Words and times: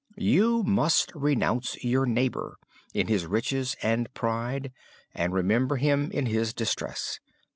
You 0.17 0.63
must 0.63 1.13
renounce 1.13 1.83
your 1.83 2.07
neighbor, 2.07 2.57
in 2.91 3.05
his 3.05 3.27
riches 3.27 3.75
and 3.83 4.11
pride, 4.15 4.71
and 5.13 5.31
remember 5.31 5.75
him 5.75 6.09
in 6.11 6.25
his 6.25 6.55
distress. 6.55 7.19